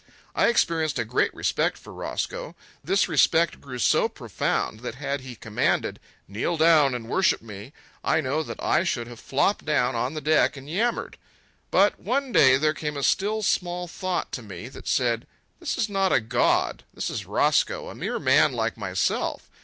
I 0.33 0.47
experienced 0.47 0.97
a 0.97 1.05
great 1.05 1.31
respect 1.31 1.77
for 1.77 1.93
Roscoe; 1.93 2.55
this 2.83 3.07
respect 3.07 3.61
grew 3.61 3.77
so 3.77 4.09
profound 4.09 4.79
that 4.79 4.95
had 4.95 5.21
he 5.21 5.35
commanded, 5.35 5.99
"Kneel 6.27 6.57
down 6.57 6.95
and 6.95 7.07
worship 7.07 7.39
me," 7.39 7.71
I 8.03 8.19
know 8.19 8.41
that 8.41 8.59
I 8.63 8.83
should 8.83 9.05
have 9.05 9.19
flopped 9.19 9.63
down 9.63 9.93
on 9.93 10.15
the 10.15 10.19
deck 10.21 10.57
and 10.57 10.67
yammered. 10.67 11.19
But, 11.69 11.99
one 11.99 12.31
day, 12.31 12.57
there 12.57 12.73
came 12.73 12.97
a 12.97 13.03
still 13.03 13.43
small 13.43 13.87
thought 13.87 14.31
to 14.31 14.41
me 14.41 14.69
that 14.69 14.87
said: 14.87 15.27
"This 15.59 15.77
is 15.77 15.87
not 15.87 16.11
a 16.11 16.19
god; 16.19 16.83
this 16.95 17.11
is 17.11 17.27
Roscoe, 17.27 17.87
a 17.89 17.93
mere 17.93 18.17
man 18.17 18.53
like 18.53 18.77
myself. 18.77 19.51